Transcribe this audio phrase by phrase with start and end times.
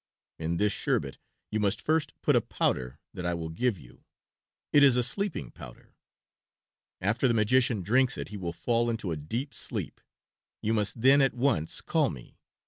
[0.39, 1.19] In this sherbet
[1.51, 4.03] you must first put a powder that I will give you.
[4.73, 5.93] It is a sleeping powder.
[6.99, 10.01] After the magician drinks it he will fall into a deep sleep.
[10.63, 12.39] You must then at once call me.